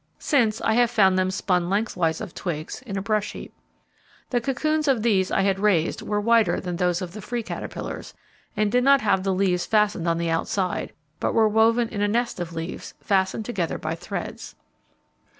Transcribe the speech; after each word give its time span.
Since, 0.17 0.61
I 0.61 0.73
have 0.73 0.89
found 0.89 1.15
them 1.19 1.29
spun 1.29 1.69
lengthwise 1.69 2.21
of 2.21 2.33
twigs 2.33 2.81
in 2.87 2.97
a 2.97 3.03
brush 3.03 3.33
heap. 3.33 3.53
The 4.31 4.41
cocoons 4.41 4.87
of 4.87 5.03
these 5.03 5.29
I 5.29 5.41
had 5.41 5.59
raised 5.59 6.01
were 6.01 6.19
whiter 6.19 6.59
than 6.59 6.77
those 6.77 7.03
of 7.03 7.13
the 7.13 7.21
free 7.21 7.43
caterpillars, 7.43 8.15
and 8.57 8.71
did 8.71 8.83
not 8.83 9.01
have 9.01 9.21
the 9.21 9.31
leaves 9.31 9.67
fastened 9.67 10.07
on 10.07 10.17
the 10.17 10.31
outside, 10.31 10.93
but 11.19 11.35
were 11.35 11.47
woven 11.47 11.87
in 11.87 12.01
a 12.01 12.07
nest 12.07 12.39
of 12.39 12.51
leaves, 12.55 12.95
fastened 12.99 13.45
together 13.45 13.77
by 13.77 13.93
threads. 13.93 14.55